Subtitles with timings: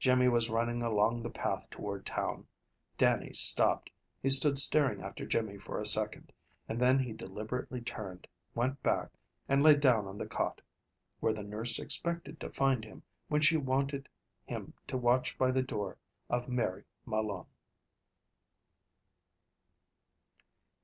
[0.00, 2.48] Jimmy was running along the path toward town.
[2.98, 3.88] Dannie stopped.
[4.20, 6.32] He stood staring after Jimmy for a second,
[6.68, 9.12] and then he deliberately turned, went back,
[9.48, 10.60] and lay down on the cot,
[11.20, 14.08] where the nurse expected to find him when she wanted
[14.44, 15.98] him to watch by the door
[16.28, 17.46] of Mary Malone.